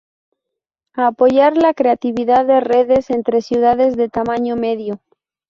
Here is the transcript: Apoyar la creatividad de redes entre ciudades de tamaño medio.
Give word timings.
Apoyar 0.97 1.55
la 1.57 1.75
creatividad 1.75 2.47
de 2.47 2.59
redes 2.59 3.11
entre 3.11 3.43
ciudades 3.43 3.95
de 3.97 4.09
tamaño 4.09 4.55
medio. 4.55 4.99